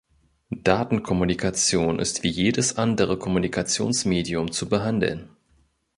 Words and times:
Datenkommunikation 0.63 1.99
ist 1.99 2.23
wie 2.23 2.29
jedes 2.29 2.75
andere 2.75 3.19
Kommunikationsmedium 3.19 4.51
zu 4.51 4.67
behandeln. 4.67 5.29